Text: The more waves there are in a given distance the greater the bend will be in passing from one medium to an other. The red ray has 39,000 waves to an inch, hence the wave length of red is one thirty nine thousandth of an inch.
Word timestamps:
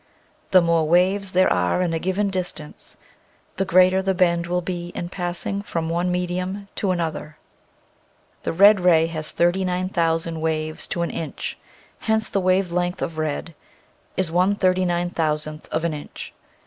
The 0.49 0.63
more 0.63 0.87
waves 0.89 1.33
there 1.33 1.53
are 1.53 1.79
in 1.79 1.93
a 1.93 1.99
given 1.99 2.31
distance 2.31 2.97
the 3.57 3.65
greater 3.65 4.01
the 4.01 4.15
bend 4.15 4.47
will 4.47 4.63
be 4.63 4.87
in 4.95 5.09
passing 5.09 5.61
from 5.61 5.89
one 5.89 6.11
medium 6.11 6.69
to 6.77 6.89
an 6.89 6.99
other. 6.99 7.37
The 8.41 8.51
red 8.51 8.79
ray 8.79 9.05
has 9.05 9.29
39,000 9.29 10.41
waves 10.41 10.87
to 10.87 11.03
an 11.03 11.11
inch, 11.11 11.55
hence 11.99 12.29
the 12.29 12.41
wave 12.41 12.71
length 12.71 13.03
of 13.03 13.19
red 13.19 13.53
is 14.17 14.31
one 14.31 14.55
thirty 14.55 14.85
nine 14.85 15.11
thousandth 15.11 15.69
of 15.71 15.83
an 15.83 15.93
inch. 15.93 16.33